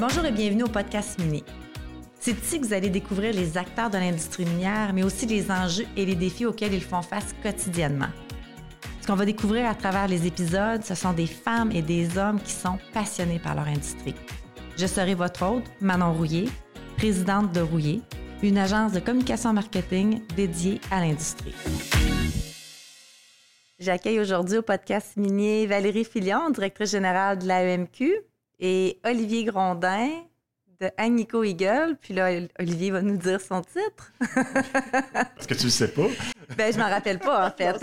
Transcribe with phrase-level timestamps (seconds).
[0.00, 1.44] Bonjour et bienvenue au podcast Mini.
[2.18, 5.84] C'est ici que vous allez découvrir les acteurs de l'industrie minière, mais aussi les enjeux
[5.94, 8.08] et les défis auxquels ils font face quotidiennement.
[9.02, 12.40] Ce qu'on va découvrir à travers les épisodes, ce sont des femmes et des hommes
[12.40, 14.14] qui sont passionnés par leur industrie.
[14.78, 16.48] Je serai votre hôte, Manon Rouillé,
[16.96, 18.00] présidente de Rouillé,
[18.42, 21.54] une agence de communication marketing dédiée à l'industrie.
[23.78, 28.29] J'accueille aujourd'hui au podcast minier Valérie Filion, directrice générale de l'AEMQ,
[28.60, 30.08] et Olivier Grondin
[30.80, 31.96] de Agnico Eagle.
[32.00, 34.12] Puis là, Olivier va nous dire son titre.
[35.38, 36.06] Est-ce que tu le sais pas?
[36.56, 37.76] Ben, je m'en rappelle pas, en fait.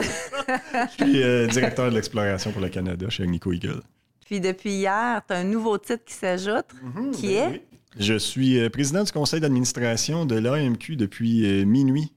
[0.98, 3.82] je suis euh, directeur de l'exploration pour le Canada chez Agnico Eagle.
[4.26, 7.48] Puis depuis hier, tu as un nouveau titre qui s'ajoute, Mhm, qui ben est...
[7.52, 7.62] oui.
[8.00, 12.12] Je suis euh, président du conseil d'administration de l'AMQ depuis euh, minuit.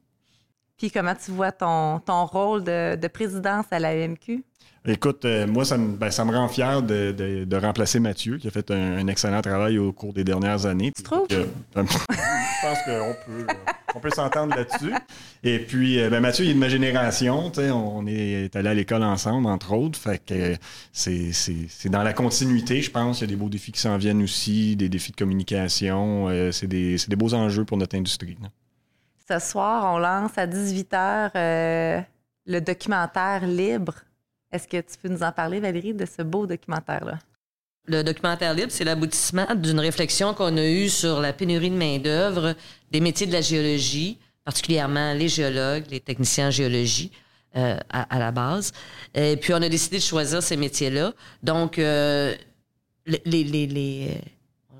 [0.80, 4.42] Puis comment tu vois ton, ton rôle de, de présidence à l'AMQ?
[4.86, 8.38] Écoute, euh, moi, ça me, ben, ça me rend fier de, de- de remplacer Mathieu,
[8.38, 10.90] qui a fait un, un excellent travail au cours des dernières années.
[10.96, 11.26] Tu trouves?
[11.32, 11.44] Euh,
[11.76, 13.54] je pense qu'on peut, euh,
[13.94, 14.94] on peut s'entendre là-dessus.
[15.44, 17.52] Et puis, euh, ben, Mathieu, il est de ma génération.
[17.58, 19.98] On est allé à l'école ensemble, entre autres.
[19.98, 20.56] Fait que
[20.94, 23.18] c'est c'est- c'est dans la continuité, je pense.
[23.18, 26.30] Il y a des beaux défis qui s'en viennent aussi, des défis de communication.
[26.30, 28.38] euh, c'est des, c'est des beaux enjeux pour notre industrie.
[28.40, 28.48] là.
[29.30, 32.04] Ce soir, on lance à 18h
[32.46, 33.94] le documentaire Libre.
[34.50, 37.20] Est-ce que tu peux nous en parler, Valérie, de ce beau documentaire-là?
[37.86, 42.56] Le documentaire libre, c'est l'aboutissement d'une réflexion qu'on a eue sur la pénurie de main-d'œuvre
[42.90, 47.12] des métiers de la géologie, particulièrement les géologues, les techniciens en géologie
[47.56, 48.72] euh, à, la base.
[49.14, 51.12] Et puis, on a décidé de choisir ces métiers-là.
[51.44, 52.34] Donc, euh,
[53.06, 54.20] les-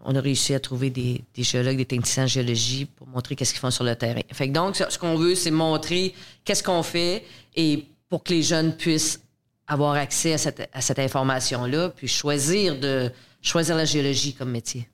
[0.04, 3.52] on a réussi à trouver des, des géologues, des techniciens en géologie pour montrer qu'est-ce
[3.52, 4.20] qu'ils font sur le terrain.
[4.32, 8.42] Fait que donc, ce qu'on veut, c'est montrer qu'est-ce qu'on fait et pour que les
[8.42, 9.20] jeunes puissent
[9.66, 14.88] avoir accès à cette, à cette information-là, puis choisir de choisir la géologie comme métier.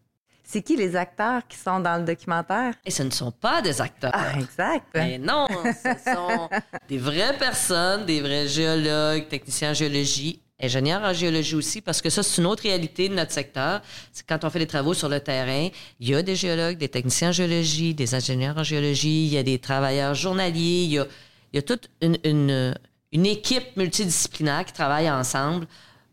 [0.44, 2.74] C'est qui les acteurs qui sont dans le documentaire?
[2.84, 4.12] Et ce ne sont pas des acteurs.
[4.14, 4.86] Ah, exact.
[4.94, 6.48] Mais non, ce sont
[6.88, 12.10] des vraies personnes, des vrais géologues, techniciens en géologie, ingénieurs en géologie aussi, parce que
[12.10, 13.82] ça, c'est une autre réalité de notre secteur.
[14.12, 15.68] C'est quand on fait des travaux sur le terrain,
[16.00, 19.38] il y a des géologues, des techniciens en géologie, des ingénieurs en géologie, il y
[19.38, 21.06] a des travailleurs journaliers, il
[21.52, 22.74] y a, toute une,
[23.12, 25.66] équipe multidisciplinaire qui travaille ensemble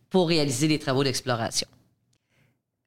[0.10, 1.68] pour réaliser les travaux d'exploration.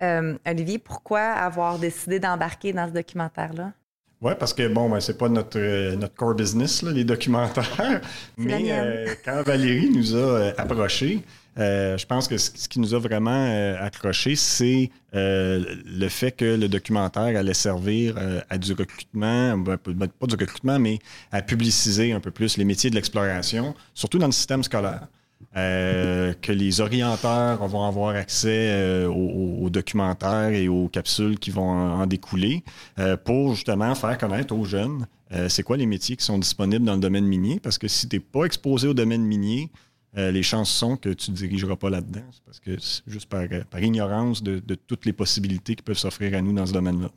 [0.02, 3.72] Euh, Olivier, pourquoi avoir décidé d'embarquer dans ce documentaire-là?
[4.22, 8.00] Oui, parce que bon, ben, c'est pas notre, euh, notre core business, là, les documentaires.
[8.38, 11.22] Mais euh, quand Valérie nous a euh, approchés,
[11.58, 17.38] je pense que ce, qui nous a vraiment accrochés, c'est le fait que le documentaire
[17.38, 18.16] allait servir
[18.50, 20.98] à du recrutement, ben, pas pas du recrutement, mais
[21.32, 25.08] à publiciser un peu plus les métiers de l'exploration, surtout dans le système scolaire.
[25.56, 31.70] Euh, que les orienteurs vont avoir accès euh, aux, documentaires et aux capsules qui vont
[31.70, 32.62] en, découler
[32.98, 35.06] euh, pour justement faire connaître aux jeunes
[35.48, 37.58] c'est quoi les métiers qui sont disponibles dans le domaine minier?
[37.58, 39.72] Parce que si tu n'es pas exposé au domaine minier,
[40.14, 42.22] les chances sont que tu ne dirigeras pas là-dedans.
[42.44, 42.76] Parce que
[43.08, 46.72] juste par, par ignorance de toutes les possibilités qui peuvent s'offrir à nous dans ce
[46.72, 47.10] domaine-là.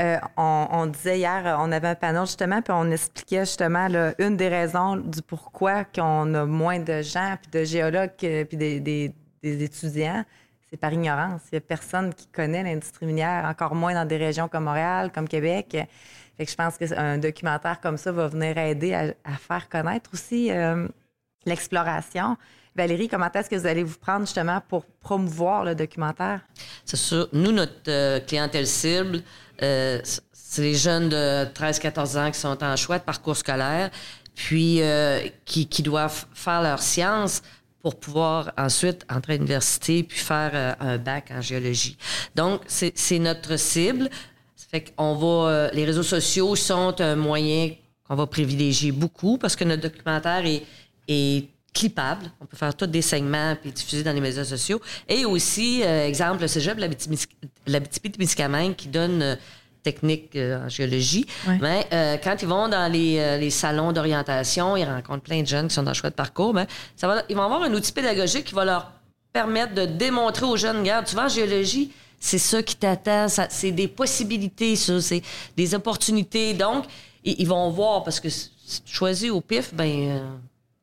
[0.00, 3.86] Euh, on, disait hier, on avait un panel justement, puis on expliquait justement
[4.18, 9.14] une des raisons du pourquoi qu'on a moins de gens, puis de géologues, puis des,
[9.42, 10.24] étudiants,
[10.68, 11.42] c'est par ignorance.
[11.52, 15.12] Il n'y a personne qui connaît l'industrie minière, encore moins dans des régions comme Montréal,
[15.12, 15.76] comme Québec.
[16.40, 20.88] Je pense qu'un documentaire comme ça va venir aider à, à faire connaître aussi euh,
[21.46, 22.36] l'exploration.
[22.76, 26.40] Valérie, comment est-ce que vous allez vous prendre justement pour promouvoir le documentaire?
[26.84, 27.28] C'est sûr.
[27.32, 29.22] Nous, notre euh, clientèle cible,
[29.62, 30.00] euh,
[30.32, 33.90] c'est les jeunes de 13-14 ans qui sont en choix de parcours scolaire,
[34.34, 37.42] puis euh, qui, doivent faire leur science
[37.82, 41.96] pour pouvoir ensuite entrer à l'université puis faire euh, un bac en géologie.
[42.34, 44.08] Donc, c'est notre cible.
[44.56, 47.70] Ça fait qu'on les réseaux sociaux sont un moyen
[48.08, 50.62] qu'on va privilégier beaucoup parce que notre documentaire est,
[51.08, 52.30] est clippable.
[52.40, 54.80] On peut faire tous des segments puis diffuser dans les médias sociaux.
[55.08, 56.88] Et aussi, euh, exemple, le cégep de
[57.66, 59.36] l'Abitibi-Témiscamingue qui donne euh,
[59.82, 61.26] technique euh, en géologie.
[61.46, 61.58] Ouais.
[61.60, 65.46] Mais euh, quand ils vont dans les, euh, les salons d'orientation, ils rencontrent plein de
[65.46, 66.66] jeunes qui sont dans le choix de parcours, ben,
[66.96, 68.92] ça va, ils vont avoir un outil pédagogique qui va leur
[69.32, 73.48] permettre de démontrer aux jeunes, regarde, tu vas en géologie, c'est ça qui t'attend, ça-
[73.50, 75.22] c'est des possibilités, ça, c'est
[75.56, 76.54] des opportunités.
[76.54, 76.84] Donc,
[77.24, 78.50] ils, ils vont voir, parce que si
[78.86, 80.20] tu choisis au pif, ben, euh,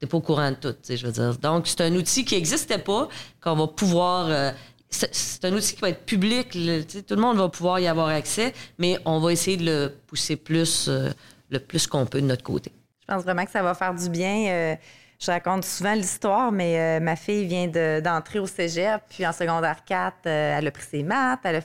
[0.01, 1.37] t'es pas au courant de tout, tu sais, je veux dire.
[1.37, 3.07] Donc, c'est un outil qui n'existait pas,
[3.39, 4.27] qu'on va pouvoir...
[4.29, 4.51] euh,
[4.89, 8.51] c'est un outil qui va être public, tout le monde va pouvoir y avoir accès,
[8.77, 11.11] mais on va essayer de le pousser plus, euh,
[11.49, 12.73] le plus qu'on peut de notre côté.
[12.99, 14.47] Je pense vraiment que ça va faire du bien.
[14.47, 14.75] Euh,
[15.17, 17.67] je raconte souvent l'histoire, mais ma fille vient
[18.01, 21.57] d'entrer au cégep, puis en secondaire 4, elle a pris ses maths, elle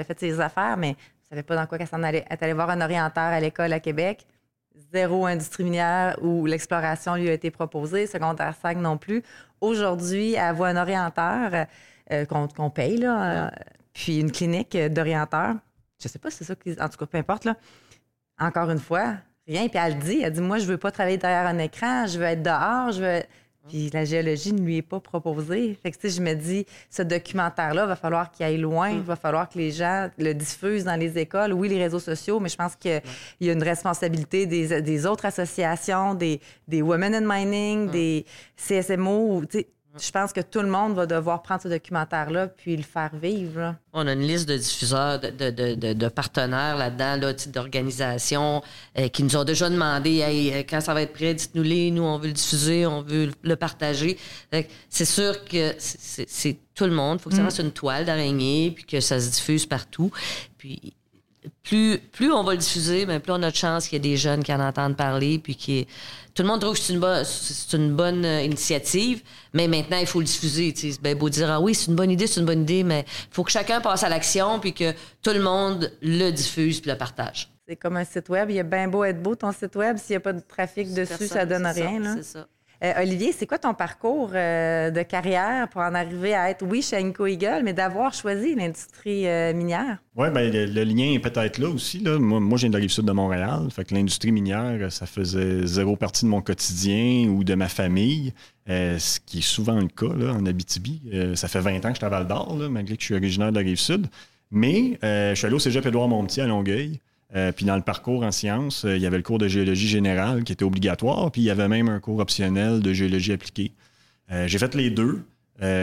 [0.00, 0.96] a, fait ses affaires, mais
[1.30, 2.24] savait pas dans quoi qu'elle allait.
[2.28, 4.26] Elle est allée voir un orienteur à l'école à Québec.
[4.92, 9.22] Zéro industrie minière où l'exploration lui a été proposée, secondaire 5 non plus.
[9.60, 11.66] Aujourd'hui, elle voit un orienteur
[12.10, 13.50] euh, qu'on paye, là, euh,
[13.92, 15.54] puis une clinique d'orienteur.
[16.02, 17.44] Je sais pas si c'est ça, en tout cas, peu importe.
[17.44, 17.56] Là.
[18.38, 19.14] Encore une fois,
[19.46, 19.68] rien.
[19.68, 22.24] Puis elle dit, elle dit, moi, je veux pas travailler derrière un écran, je veux
[22.24, 23.22] être dehors, je veux...
[23.68, 25.78] Puis la géologie ne lui est pas proposée.
[25.82, 28.90] Fait que, je me dis, ce documentaire-là, va falloir qu'il aille loin.
[28.90, 31.52] Il va falloir que les gens le diffusent dans les écoles.
[31.52, 33.00] Oui, les réseaux sociaux, mais je pense qu'il
[33.40, 38.26] y a une responsabilité des, autres associations, des, des Women in Mining, des
[38.56, 39.42] CSMO.
[39.96, 43.76] Je pense que tout le monde va devoir prendre ce documentaire-là puis le faire vivre.
[43.92, 48.60] On a une liste de diffuseurs, de, de, de, partenaires là-dedans, d'organisations
[48.98, 52.18] euh, qui nous ont déjà demandé euh, quand ça va être prêt, dites-nous-les, nous, on
[52.18, 54.18] veut le diffuser, on veut le partager.
[54.88, 57.18] C'est sûr que c'est tout le monde.
[57.20, 57.46] Il faut que ça mm.
[57.46, 60.10] fasse une toile d'araignée puis que ça se diffuse partout.
[60.58, 60.94] Puis
[61.62, 64.10] plus, plus on va le diffuser, mais plus on a de chance qu'il y ait
[64.10, 65.86] des jeunes qui en entendent parler puis qui
[66.34, 69.98] tout le monde trouve que c'est une, bonne, c'est une bonne euh, initiative, mais maintenant,
[69.98, 70.74] il faut le diffuser.
[70.76, 73.04] C'est bien beau dire, ah oui, c'est une bonne idée, c'est une bonne idée, mais
[73.06, 74.92] il faut que chacun passe à l'action puis que
[75.22, 77.52] tout le monde le diffuse puis le partage.
[77.68, 78.50] C'est comme un site web.
[78.50, 79.96] Il y a bien beau être beau, ton site web.
[79.96, 82.16] S'il n'y a pas de trafic dessus, ça donne rien.
[82.16, 82.46] C'est ça.
[82.82, 86.82] Euh, Olivier, c'est quoi ton parcours euh, de carrière pour en arriver à être, oui,
[86.82, 89.98] chez Inco Eagle, mais d'avoir choisi l'industrie euh, minière?
[90.16, 92.00] Oui, bien, le, lien est peut-être là aussi.
[92.00, 92.18] Là.
[92.18, 93.68] Moi, je viens de la rive sud de Montréal.
[93.70, 98.32] Fait que l'industrie minière, ça faisait zéro partie de mon quotidien ou de ma famille,
[98.66, 101.02] ce qui est souvent le cas là, en Abitibi.
[101.34, 103.50] ça fait 20 ans que je suis à Val d'Or, malgré que je suis originaire
[103.50, 104.06] de la rive sud.
[104.50, 107.00] Mais je suis allé au cégep Édouard-Montier à Longueuil.
[107.34, 109.88] Euh, puis dans le parcours en sciences, euh, il y avait le cours de géologie
[109.88, 113.72] générale qui était obligatoire, puis il y avait même un cours optionnel de géologie appliquée.
[114.30, 115.22] Euh, j'ai fait les deux.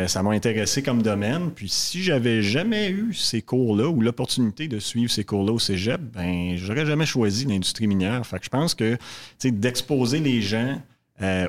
[0.07, 1.51] ça m'a intéressé comme domaine.
[1.51, 5.99] Puis si j'avais jamais eu ces cours-là ou l'opportunité de suivre ces cours-là au cégep,
[6.01, 8.25] ben j'aurais jamais choisi l'industrie minière.
[8.25, 8.97] Fait que je pense que
[9.43, 10.81] d'exposer les gens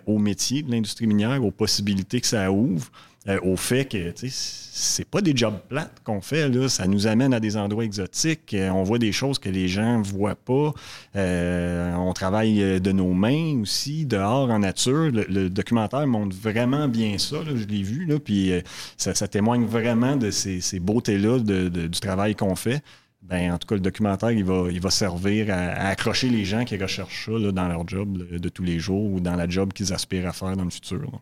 [0.06, 2.90] au métier de l'industrie minière, aux possibilités que ça ouvre,
[3.28, 6.48] euh, au fait que c'est pas des jobs plates qu'on fait.
[6.48, 6.68] Là.
[6.68, 8.52] Ça nous amène à des endroits exotiques.
[8.54, 10.74] Euh, on voit des choses que les gens voient pas.
[11.14, 15.10] Euh, on travaille de nos mains aussi, dehors, en nature.
[15.12, 17.36] Le, documentaire montre vraiment bien ça.
[17.44, 18.06] je l'ai vu.
[18.06, 18.52] Là, puis
[18.96, 22.82] ça, témoigne vraiment de ces, beautés-là du travail qu'on fait.
[23.22, 26.64] Ben, en tout cas, le documentaire, il va, il va servir à, accrocher les gens
[26.64, 29.92] qui recherchent ça dans leur job de tous les jours ou dans la job qu'ils
[29.92, 31.20] aspirent à faire dans le futur.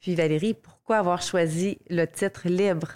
[0.00, 2.88] Puis Valérie, pourquoi avoir choisi le titre libre?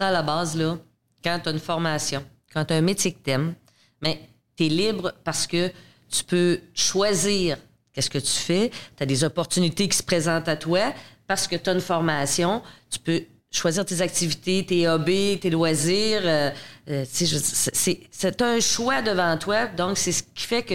[0.00, 0.78] à la base, là,
[1.24, 3.54] quand tu as une formation, quand tu as un métier que tu aimes,
[4.00, 4.20] mais
[4.56, 5.72] tu es libre parce que
[6.08, 7.58] tu peux choisir
[7.92, 8.70] qu'est-ce que tu fais.
[8.96, 10.94] Tu as des opportunités qui se présentent à toi
[11.26, 12.62] parce que tu as une formation.
[12.90, 16.22] Tu peux choisir tes activités, tes hobbies, tes loisirs.
[16.24, 16.50] Euh,
[16.90, 19.66] euh, c'est un choix devant toi.
[19.66, 20.74] Donc, c'est ce qui fait que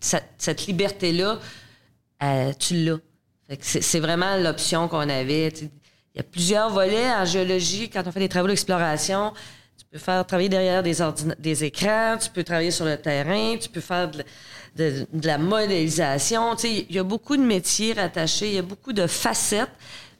[0.00, 1.38] cette, liberté-là,
[2.22, 2.98] euh, tu l'as.
[3.60, 5.48] C'est vraiment l'option qu'on avait.
[5.48, 5.70] Il
[6.16, 7.90] y a plusieurs volets en géologie.
[7.90, 9.32] Quand on fait des travaux d'exploration,
[9.78, 10.96] tu peux faire travailler derrière des,
[11.38, 16.54] des écrans, tu peux travailler sur le terrain, tu peux faire de, la modélisation.
[16.64, 19.72] Il y a beaucoup de métiers rattachés, il y a beaucoup de facettes.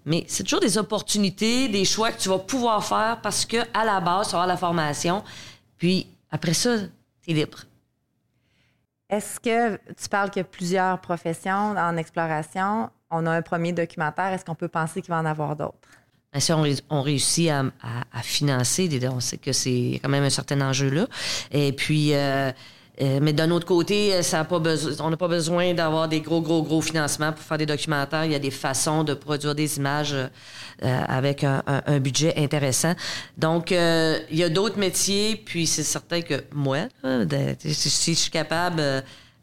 [0.05, 3.84] Mais c'est toujours des opportunités, des choix que tu vas pouvoir faire parce que à
[3.84, 5.22] la base, tu vas la formation.
[5.79, 6.79] Puis après ça,
[7.22, 7.58] tu es libre.
[9.08, 12.89] Est-ce que tu parles qu'il plusieurs professions en exploration?
[13.13, 15.77] On a un premier documentaire, est-ce qu'on peut penser qu'il va en avoir d'autres?
[16.33, 16.53] Bien si
[16.89, 21.07] on, réussit à, financer, on sait que c'est quand même un certain enjeu là.
[21.51, 22.51] Et puis, euh,
[23.03, 24.59] euh, mais d'un autre côté, ça pas
[25.01, 28.25] on n'a pas besoin d'avoir des gros, gros, gros financements pour faire des documentaires.
[28.25, 30.29] Il y a des façons de produire des images euh,
[30.81, 31.63] avec un,
[32.01, 32.95] budget intéressant.
[33.37, 36.89] Donc, il y a d'autres métiers, puis c'est certain que moi,
[37.59, 38.83] si je suis capable,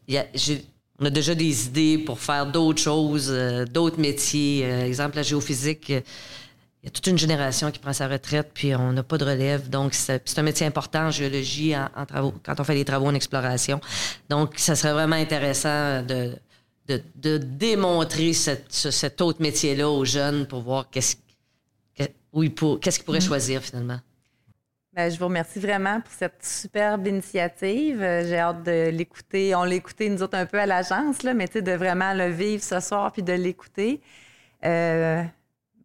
[0.07, 0.65] j'ai
[0.99, 4.65] on a déjà des idées pour faire d'autres choses, euh, d'autres métiers.
[4.65, 6.01] Euh, exemple, la géophysique, euh,
[6.81, 9.25] il y a toute une génération qui prend sa retraite, puis on n'a pas de
[9.25, 9.69] relève.
[9.69, 13.15] Donc, c'est un métier important en géologie, en, travaux, quand on fait des travaux en
[13.15, 13.81] exploration.
[14.29, 16.35] Donc, ça serait vraiment intéressant de,
[16.87, 21.17] de, démontrer cet autre métier-là aux jeunes pour voir qu'est-ce
[21.97, 23.21] qu'ils pourraient mm-hmm.
[23.21, 23.99] choisir finalement.
[24.99, 28.03] Ben, je vous remercie vraiment pour cette superbe initiative.
[28.03, 29.55] Euh, j'ai hâte de l'écouter.
[29.55, 32.81] On l'écoutait nous autres un peu à l'agence, là, mais de vraiment le vivre ce
[32.81, 34.01] soir puis de l'écouter.
[34.65, 35.23] Euh,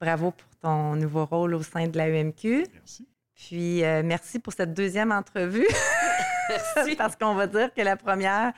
[0.01, 2.67] bravo pour ton nouveau rôle au sein de la UMQ.
[2.73, 3.07] Merci.
[3.37, 5.69] Puis euh, merci pour cette deuxième entrevue.
[6.49, 6.97] merci.
[6.99, 8.53] Parce qu'on va dire que la première,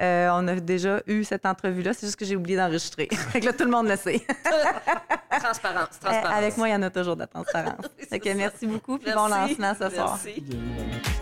[0.00, 1.92] Euh, on a déjà eu cette entrevue-là.
[1.92, 3.08] C'est juste que j'ai oublié d'enregistrer.
[3.32, 4.24] fait que là, tout le monde le sait.
[5.40, 6.36] Transparence, Euh, transparence.
[6.38, 7.84] Avec moi, il y en a toujours de la transparence.
[8.10, 8.34] Ça.
[8.34, 8.98] merci beaucoup.
[8.98, 9.18] Puis Merci.
[9.20, 10.18] bon lancement ce soir.
[10.24, 11.17] Merci.